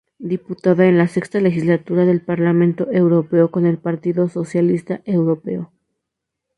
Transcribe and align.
Diputada 0.31 0.87
en 0.87 0.97
la 0.97 1.07
sexta 1.07 1.39
legislatura 1.39 2.05
del 2.05 2.21
Parlamento 2.23 2.89
Europeo 2.91 3.51
con 3.51 3.67
el 3.67 3.77
Partido 3.77 4.29
Socialista 4.29 5.01
Europeo. 5.05 5.71